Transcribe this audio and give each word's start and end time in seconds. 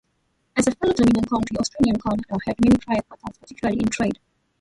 As 0.57 0.65
fellow 0.65 0.93
Dominion 0.93 1.25
countries, 1.25 1.59
Australia 1.59 1.93
and 1.93 2.01
Canada 2.03 2.37
had 2.47 2.55
many 2.65 2.75
prior 2.79 3.01
contacts, 3.07 3.37
particularly 3.37 3.77
in 3.81 3.89
trade. 3.89 4.17